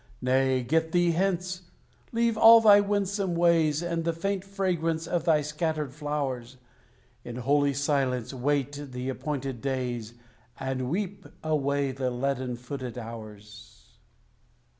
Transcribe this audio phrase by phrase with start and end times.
[0.19, 1.69] Nay, get thee hence!
[2.11, 6.57] Leave all thy winsome ways And the faint fragrance of thy scattered flowers:
[7.23, 10.15] In holy silence wait the appointed days,
[10.59, 13.95] And weep away the leaden footed hours.